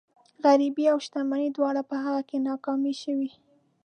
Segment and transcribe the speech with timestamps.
[0.43, 3.31] غريبي او شتمني دواړه په هغه کې ناکامې شوي.